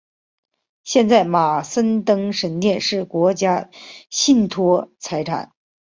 [0.83, 3.69] 现在马森登神殿是国家
[4.09, 5.51] 信托财产。